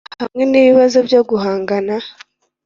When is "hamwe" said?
0.21-0.43